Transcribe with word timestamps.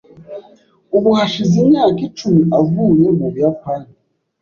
Ubu 0.95 1.09
hashize 1.19 1.55
imyaka 1.63 1.99
icumi 2.07 2.41
avuye 2.59 3.07
mu 3.17 3.27
Buyapani. 3.33 3.91